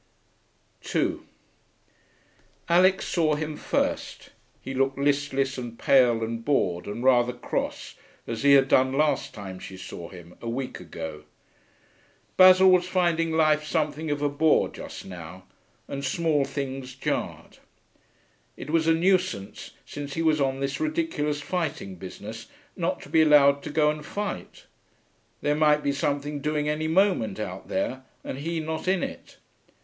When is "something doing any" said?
25.91-26.87